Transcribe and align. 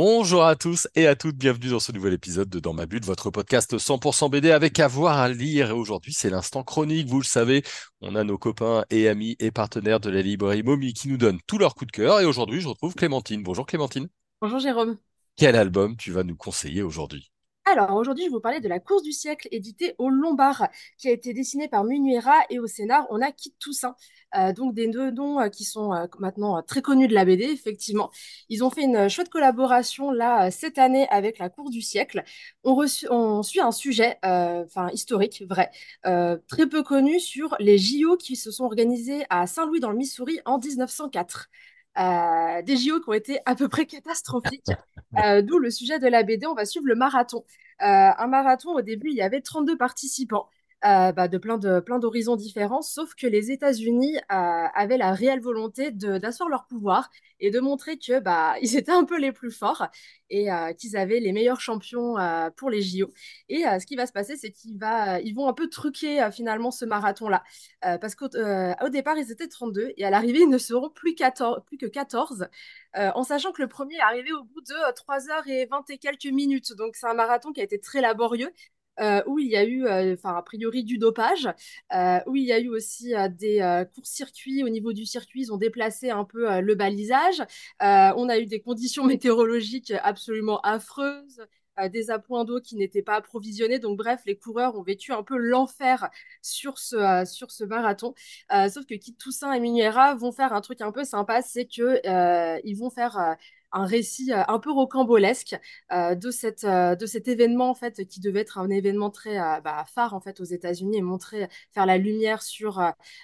Bonjour 0.00 0.44
à 0.44 0.54
tous 0.54 0.86
et 0.94 1.08
à 1.08 1.16
toutes, 1.16 1.34
bienvenue 1.34 1.70
dans 1.70 1.80
ce 1.80 1.90
nouvel 1.90 2.12
épisode 2.12 2.48
de 2.48 2.60
Dans 2.60 2.72
ma 2.72 2.86
bulle, 2.86 3.02
votre 3.02 3.30
podcast 3.30 3.76
100% 3.76 4.30
BD 4.30 4.52
avec 4.52 4.78
avoir 4.78 5.18
à 5.18 5.28
lire. 5.28 5.70
Et 5.70 5.72
aujourd'hui, 5.72 6.12
c'est 6.12 6.30
l'instant 6.30 6.62
chronique, 6.62 7.08
vous 7.08 7.18
le 7.18 7.24
savez, 7.24 7.64
on 8.00 8.14
a 8.14 8.22
nos 8.22 8.38
copains 8.38 8.84
et 8.90 9.08
amis 9.08 9.34
et 9.40 9.50
partenaires 9.50 9.98
de 9.98 10.08
la 10.08 10.22
librairie 10.22 10.62
Momi 10.62 10.92
qui 10.92 11.08
nous 11.08 11.16
donnent 11.16 11.40
tous 11.48 11.58
leurs 11.58 11.74
coups 11.74 11.90
de 11.90 11.96
cœur. 11.96 12.20
Et 12.20 12.26
aujourd'hui, 12.26 12.60
je 12.60 12.68
retrouve 12.68 12.94
Clémentine. 12.94 13.42
Bonjour 13.42 13.66
Clémentine. 13.66 14.06
Bonjour 14.40 14.60
Jérôme. 14.60 14.98
Quel 15.34 15.56
album 15.56 15.96
tu 15.96 16.12
vas 16.12 16.22
nous 16.22 16.36
conseiller 16.36 16.82
aujourd'hui? 16.82 17.32
Alors 17.72 17.96
aujourd'hui, 17.96 18.24
je 18.24 18.28
vais 18.30 18.34
vous 18.34 18.40
parler 18.40 18.60
de 18.60 18.68
La 18.68 18.80
course 18.80 19.02
du 19.02 19.12
siècle, 19.12 19.48
édité 19.50 19.94
au 19.98 20.08
Lombard, 20.08 20.68
qui 20.96 21.08
a 21.08 21.12
été 21.12 21.32
dessiné 21.32 21.68
par 21.68 21.84
Munuera 21.84 22.34
et 22.50 22.58
au 22.58 22.66
scénar, 22.66 23.06
on 23.10 23.20
a 23.20 23.32
Kit 23.32 23.54
Toussaint. 23.58 23.94
Euh, 24.36 24.52
donc 24.52 24.74
des 24.74 24.88
deux 24.88 25.10
noms 25.10 25.40
euh, 25.40 25.48
qui 25.48 25.64
sont 25.64 25.94
euh, 25.94 26.06
maintenant 26.18 26.62
très 26.62 26.82
connus 26.82 27.08
de 27.08 27.14
la 27.14 27.24
BD, 27.24 27.44
effectivement. 27.44 28.10
Ils 28.48 28.62
ont 28.62 28.70
fait 28.70 28.82
une 28.82 29.08
chouette 29.08 29.30
collaboration 29.30 30.10
là 30.10 30.50
cette 30.50 30.78
année 30.78 31.08
avec 31.08 31.38
La 31.38 31.48
course 31.48 31.70
du 31.70 31.80
siècle. 31.80 32.22
On, 32.64 32.84
on 33.10 33.42
suit 33.42 33.60
un 33.60 33.72
sujet, 33.72 34.18
enfin 34.22 34.90
historique, 34.92 35.42
vrai, 35.48 35.70
très 36.48 36.66
peu 36.68 36.82
connu 36.82 37.20
sur 37.20 37.56
les 37.58 37.78
JO 37.78 38.16
qui 38.16 38.36
se 38.36 38.50
sont 38.50 38.64
organisés 38.64 39.24
à 39.30 39.46
Saint-Louis 39.46 39.80
dans 39.80 39.90
le 39.90 39.96
Missouri 39.96 40.40
en 40.44 40.58
1904. 40.58 41.48
Euh, 41.98 42.62
des 42.62 42.76
JO 42.76 43.00
qui 43.00 43.08
ont 43.08 43.12
été 43.12 43.40
à 43.44 43.54
peu 43.54 43.68
près 43.68 43.86
catastrophiques. 43.86 44.70
Euh, 45.24 45.42
d'où 45.42 45.58
le 45.58 45.70
sujet 45.70 45.98
de 45.98 46.06
la 46.06 46.22
BD, 46.22 46.46
on 46.46 46.54
va 46.54 46.64
suivre 46.64 46.86
le 46.86 46.94
marathon. 46.94 47.44
Euh, 47.82 47.84
un 47.84 48.26
marathon, 48.26 48.74
au 48.74 48.82
début, 48.82 49.08
il 49.10 49.16
y 49.16 49.22
avait 49.22 49.40
32 49.40 49.76
participants. 49.76 50.48
Bah, 50.82 51.26
de 51.26 51.38
plein 51.38 51.58
de 51.58 51.80
plein 51.80 51.98
d'horizons 51.98 52.36
différents, 52.36 52.82
sauf 52.82 53.14
que 53.16 53.26
les 53.26 53.50
États-Unis 53.50 54.16
avaient 54.28 54.96
la 54.96 55.12
réelle 55.12 55.40
volonté 55.40 55.90
d'asseoir 55.90 56.48
leur 56.48 56.66
pouvoir 56.66 57.10
et 57.40 57.50
de 57.50 57.58
montrer 57.58 57.98
que 57.98 58.20
bah 58.20 58.54
ils 58.62 58.76
étaient 58.76 58.92
un 58.92 59.04
peu 59.04 59.18
les 59.18 59.32
plus 59.32 59.50
forts 59.50 59.88
et 60.30 60.48
qu'ils 60.78 60.96
avaient 60.96 61.18
les 61.18 61.32
meilleurs 61.32 61.60
champions 61.60 62.14
pour 62.56 62.70
les 62.70 62.80
JO. 62.82 63.08
Et 63.48 63.62
ce 63.62 63.86
qui 63.86 63.96
va 63.96 64.06
se 64.06 64.12
passer, 64.12 64.36
c'est 64.36 64.52
qu'ils 64.52 65.34
vont 65.34 65.48
un 65.48 65.52
peu 65.52 65.68
truquer 65.68 66.28
finalement 66.32 66.70
ce 66.70 66.84
marathon-là, 66.84 67.42
parce 67.80 68.14
qu'au 68.14 68.28
départ 68.28 69.18
ils 69.18 69.32
étaient 69.32 69.48
32 69.48 69.92
et 69.96 70.04
à 70.04 70.10
l'arrivée 70.10 70.40
ils 70.42 70.48
ne 70.48 70.58
seront 70.58 70.90
plus 70.90 71.14
14, 71.16 71.60
plus 71.66 71.76
que 71.78 71.86
14. 71.86 72.46
en 72.94 73.24
sachant 73.24 73.50
que 73.50 73.62
le 73.62 73.68
premier 73.68 73.96
est 73.96 74.00
arrivé 74.00 74.32
au 74.32 74.44
bout 74.44 74.60
de 74.60 74.92
3 74.94 75.28
heures 75.30 75.48
et 75.48 75.66
20 75.66 75.90
et 75.90 75.98
quelques 75.98 76.26
minutes. 76.26 76.72
Donc 76.74 76.94
c'est 76.94 77.08
un 77.08 77.14
marathon 77.14 77.52
qui 77.52 77.60
a 77.60 77.64
été 77.64 77.80
très 77.80 78.00
laborieux 78.00 78.52
euh, 79.00 79.22
où 79.26 79.38
il 79.38 79.48
y 79.48 79.56
a 79.56 79.64
eu, 79.64 79.86
euh, 79.86 80.14
enfin, 80.14 80.34
a 80.36 80.42
priori, 80.42 80.84
du 80.84 80.98
dopage, 80.98 81.48
euh, 81.94 82.18
où 82.26 82.36
il 82.36 82.44
y 82.44 82.52
a 82.52 82.58
eu 82.58 82.68
aussi 82.68 83.14
des 83.30 83.84
courts-circuits 83.94 84.64
au 84.64 84.68
niveau 84.68 84.92
du 84.92 85.06
circuit. 85.06 85.42
Ils 85.42 85.52
ont 85.52 85.56
déplacé 85.56 86.10
un 86.10 86.24
peu 86.24 86.60
le 86.60 86.74
balisage. 86.74 87.42
on 87.80 88.28
a 88.28 88.38
eu 88.38 88.46
des 88.46 88.60
conditions 88.60 89.04
météorologiques 89.06 89.92
absolument 90.02 90.60
affreuses 90.60 91.46
des 91.92 92.10
appoints 92.10 92.44
d'eau 92.44 92.60
qui 92.60 92.74
n'étaient 92.74 93.02
pas 93.02 93.14
approvisionnés. 93.14 93.78
Donc 93.78 93.96
bref, 93.98 94.22
les 94.26 94.36
coureurs 94.36 94.76
ont 94.76 94.82
vécu 94.82 95.12
un 95.12 95.22
peu 95.22 95.36
l'enfer 95.36 96.10
sur 96.42 96.76
ce, 96.78 97.22
sur 97.24 97.52
ce 97.52 97.62
marathon. 97.64 98.14
sauf 98.50 98.84
que 98.84 98.94
Kit 98.94 99.14
Toussaint 99.14 99.52
et 99.52 99.60
Miniera 99.60 100.14
vont 100.16 100.32
faire 100.32 100.52
un 100.52 100.60
truc 100.60 100.80
un 100.80 100.90
peu 100.90 101.04
sympa, 101.04 101.40
c'est 101.42 101.66
que 101.66 102.00
ils 102.64 102.74
vont 102.76 102.90
faire 102.90 103.36
un 103.72 103.84
récit 103.84 104.32
euh, 104.32 104.42
un 104.48 104.58
peu 104.58 104.70
rocambolesque 104.70 105.56
euh, 105.92 106.14
de, 106.14 106.30
cette, 106.30 106.64
euh, 106.64 106.94
de 106.94 107.06
cet 107.06 107.28
événement 107.28 107.70
en 107.70 107.74
fait 107.74 108.06
qui 108.06 108.20
devait 108.20 108.40
être 108.40 108.58
un 108.58 108.70
événement 108.70 109.10
très 109.10 109.36
bah, 109.62 109.84
phare 109.92 110.14
en 110.14 110.20
fait 110.20 110.40
aux 110.40 110.44
États-Unis 110.44 110.98
et 110.98 111.02
montrer 111.02 111.48
faire 111.72 111.86
la 111.86 111.98
lumière 111.98 112.42
sur 112.42 112.82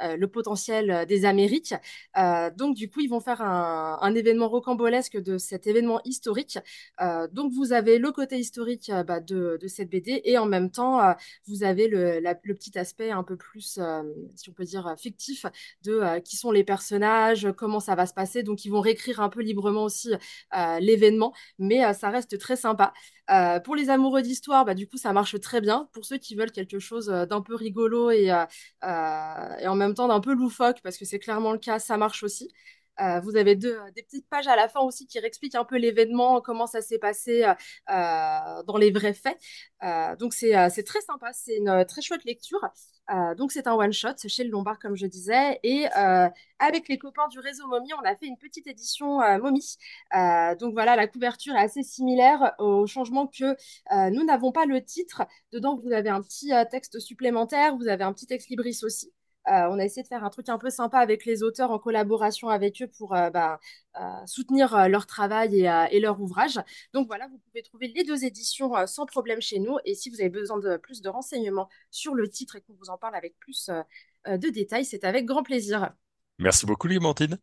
le 0.00 0.26
potentiel 0.26 1.06
des 1.06 1.24
Amériques. 1.24 1.74
donc 2.56 2.76
du 2.76 2.90
coup 2.90 3.00
ils 3.00 3.08
vont 3.08 3.20
faire 3.20 3.40
un, 3.42 4.14
événement 4.14 4.48
rocambolesque 4.48 5.16
de 5.16 5.38
cet 5.38 5.66
événement 5.66 6.00
historique. 6.04 6.58
donc 7.32 7.52
vous 7.52 7.72
avez 7.72 7.98
le 7.98 8.12
côté 8.12 8.38
historique 8.38 8.90
bah, 9.06 9.20
de, 9.20 9.58
cette 9.66 9.90
BD 9.90 10.22
et 10.24 10.38
en 10.38 10.46
même 10.46 10.70
temps 10.70 11.14
vous 11.46 11.62
avez 11.62 11.88
le, 11.88 12.20
petit 12.54 12.78
aspect 12.78 13.10
un 13.10 13.22
peu 13.22 13.36
plus 13.36 13.78
si 14.34 14.50
on 14.50 14.52
peut 14.52 14.64
dire 14.64 14.94
fictif 14.98 15.46
de 15.82 16.18
qui 16.20 16.36
sont 16.36 16.50
les 16.50 16.64
personnages, 16.64 17.48
comment 17.56 17.80
ça 17.80 17.94
va 17.94 18.06
se 18.06 18.14
passer. 18.14 18.42
Donc 18.42 18.64
ils 18.64 18.70
vont 18.70 18.80
réécrire 18.80 19.20
un 19.20 19.28
peu 19.28 19.40
librement 19.40 19.84
aussi 19.84 20.12
l'événement, 20.80 21.32
mais 21.58 21.84
euh, 21.84 21.92
ça 21.92 22.10
reste 22.10 22.38
très 22.38 22.56
sympa. 22.56 22.92
Euh, 23.30 23.60
pour 23.60 23.74
les 23.76 23.90
amoureux 23.90 24.22
d'histoire, 24.22 24.64
bah, 24.64 24.74
du 24.74 24.88
coup, 24.88 24.96
ça 24.96 25.12
marche 25.12 25.40
très 25.40 25.60
bien. 25.60 25.88
Pour 25.92 26.04
ceux 26.04 26.18
qui 26.18 26.34
veulent 26.34 26.52
quelque 26.52 26.78
chose 26.78 27.06
d'un 27.06 27.40
peu 27.42 27.54
rigolo 27.54 28.10
et, 28.10 28.26
et 28.82 29.66
en 29.68 29.74
même 29.74 29.94
temps 29.94 30.08
d'un 30.08 30.20
peu 30.20 30.34
loufoque, 30.34 30.80
parce 30.82 30.96
que 30.96 31.04
c'est 31.04 31.18
clairement 31.18 31.52
le 31.52 31.58
cas, 31.58 31.78
ça 31.78 31.96
marche 31.96 32.22
aussi. 32.22 32.52
vous 33.22 33.36
avez 33.36 33.56
deux, 33.56 33.78
des 33.94 34.02
petites 34.02 34.28
pages 34.28 34.46
à 34.48 34.56
la 34.56 34.68
fin 34.68 34.80
aussi 34.80 35.06
qui 35.06 35.18
réexpliquent 35.18 35.54
un 35.56 35.64
peu 35.64 35.76
l'événement, 35.76 36.40
comment 36.40 36.66
ça 36.66 36.80
s'est 36.82 36.98
passé 36.98 37.44
dans 37.88 38.76
les 38.78 38.90
vrais 38.90 39.14
faits. 39.14 39.38
donc 40.18 40.34
c'est 40.34 40.82
très 40.84 41.00
sympa, 41.02 41.32
c'est 41.32 41.56
une 41.56 41.84
très 41.86 42.02
chouette 42.02 42.24
lecture. 42.24 42.60
Euh, 43.10 43.34
donc 43.34 43.52
c'est 43.52 43.66
un 43.66 43.74
one 43.74 43.92
shot 43.92 44.16
chez 44.26 44.44
le 44.44 44.50
Lombard 44.50 44.78
comme 44.78 44.96
je 44.96 45.06
disais. 45.06 45.60
Et 45.62 45.86
euh, 45.96 46.28
avec 46.58 46.88
les 46.88 46.98
copains 46.98 47.28
du 47.28 47.38
réseau 47.38 47.66
Momi 47.68 47.92
on 47.94 48.04
a 48.04 48.16
fait 48.16 48.26
une 48.26 48.36
petite 48.36 48.66
édition 48.66 49.20
euh, 49.22 49.38
Momi 49.38 49.76
donc 50.60 50.72
voilà 50.72 50.96
la 50.96 51.06
couverture 51.06 51.54
est 51.54 51.64
assez 51.64 51.82
similaire 51.82 52.54
au 52.58 52.86
changement 52.86 53.26
que 53.26 53.56
nous 54.10 54.24
n'avons 54.24 54.52
pas 54.52 54.66
le 54.66 54.82
titre. 54.82 55.22
Dedans 55.52 55.76
vous 55.76 55.92
avez 55.92 56.10
un 56.10 56.22
petit 56.22 56.50
texte 56.70 56.98
supplémentaire 57.00 57.76
vous 57.76 57.88
avez 57.88 58.04
un 58.04 58.12
petit 58.12 58.26
texte 58.26 58.48
libris 58.48 58.80
aussi 58.82 59.12
euh, 59.48 59.68
on 59.70 59.78
a 59.78 59.84
essayé 59.84 60.02
de 60.02 60.08
faire 60.08 60.24
un 60.24 60.30
truc 60.30 60.48
un 60.48 60.58
peu 60.58 60.70
sympa 60.70 60.98
avec 60.98 61.24
les 61.24 61.42
auteurs 61.42 61.70
en 61.70 61.78
collaboration 61.78 62.48
avec 62.48 62.82
eux 62.82 62.88
pour 62.88 63.14
euh, 63.14 63.30
bah, 63.30 63.60
euh, 64.00 64.26
soutenir 64.26 64.88
leur 64.88 65.06
travail 65.06 65.68
et, 65.90 66.00
leur 66.00 66.20
ouvrage. 66.20 66.58
Donc 66.92 67.06
voilà, 67.06 67.28
vous 67.28 67.38
pouvez 67.38 67.62
trouver 67.62 67.88
les 67.88 68.04
deux 68.04 68.24
éditions 68.24 68.72
sans 68.86 69.06
problème 69.06 69.40
chez 69.40 69.58
nous. 69.58 69.76
Et 69.84 69.94
si 69.94 70.10
vous 70.10 70.20
avez 70.20 70.30
besoin 70.30 70.58
de 70.58 70.76
plus 70.76 71.00
de 71.00 71.08
renseignements 71.08 71.68
sur 71.90 72.14
le 72.14 72.28
titre 72.28 72.56
et 72.56 72.60
qu'on 72.60 72.74
vous 72.74 72.90
en 72.90 72.98
parle 72.98 73.14
avec 73.14 73.38
plus 73.38 73.70
de 74.26 74.48
détails, 74.50 74.84
c'est 74.84 75.04
avec 75.04 75.24
grand 75.24 75.42
plaisir. 75.42 75.90
Merci 76.38 76.66
beaucoup, 76.66 76.88
Clémentine. 76.88 77.38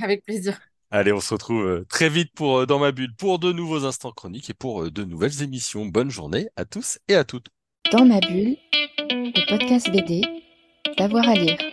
Avec 0.00 0.24
plaisir. 0.24 0.58
Allez, 0.90 1.12
on 1.12 1.20
se 1.20 1.34
retrouve 1.34 1.84
très 1.88 2.08
vite 2.08 2.32
pour 2.34 2.66
Dans 2.66 2.78
ma 2.78 2.90
bulle 2.92 3.14
pour 3.14 3.38
de 3.38 3.52
nouveaux 3.52 3.84
instants 3.84 4.12
chroniques 4.12 4.50
et 4.50 4.54
pour 4.54 4.90
de 4.90 5.04
nouvelles 5.04 5.42
émissions. 5.42 5.86
Bonne 5.86 6.10
journée 6.10 6.48
à 6.56 6.64
tous 6.64 6.98
et 7.08 7.14
à 7.14 7.24
toutes. 7.24 7.48
Dans 7.92 8.04
ma 8.06 8.20
bulle, 8.20 8.56
le 9.10 9.48
podcast 9.48 9.90
BD 9.90 10.39
d'avoir 11.00 11.30
à 11.30 11.34
lire. 11.34 11.69